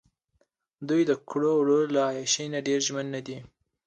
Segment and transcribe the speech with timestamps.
[0.87, 3.37] دوۍ دکړو وړو له عیاشۍ نه ډېر ژمن نه دي.